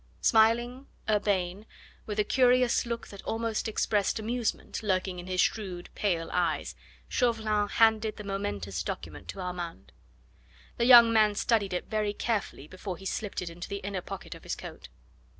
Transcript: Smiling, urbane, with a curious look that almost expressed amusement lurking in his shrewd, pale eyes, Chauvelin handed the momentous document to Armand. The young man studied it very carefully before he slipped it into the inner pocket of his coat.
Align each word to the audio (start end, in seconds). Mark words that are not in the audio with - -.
Smiling, 0.21 0.87
urbane, 1.07 1.67
with 2.07 2.17
a 2.17 2.23
curious 2.23 2.87
look 2.87 3.09
that 3.09 3.21
almost 3.21 3.67
expressed 3.67 4.17
amusement 4.17 4.81
lurking 4.81 5.19
in 5.19 5.27
his 5.27 5.39
shrewd, 5.39 5.91
pale 5.93 6.27
eyes, 6.33 6.73
Chauvelin 7.07 7.67
handed 7.67 8.17
the 8.17 8.23
momentous 8.23 8.81
document 8.81 9.27
to 9.27 9.39
Armand. 9.39 9.91
The 10.77 10.85
young 10.85 11.13
man 11.13 11.35
studied 11.35 11.71
it 11.73 11.85
very 11.85 12.13
carefully 12.13 12.67
before 12.67 12.97
he 12.97 13.05
slipped 13.05 13.43
it 13.43 13.49
into 13.51 13.69
the 13.69 13.77
inner 13.85 14.01
pocket 14.01 14.33
of 14.33 14.41
his 14.41 14.55
coat. 14.55 14.89